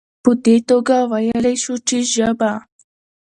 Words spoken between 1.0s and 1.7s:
ويلايي